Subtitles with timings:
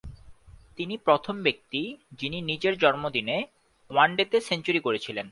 [0.75, 1.81] তিনি প্রথম ব্যক্তি
[2.11, 3.37] যিনি নিজের জন্মদিনে
[3.89, 5.25] ওয়ানডেতে সেঞ্চুরি করেছিলেন।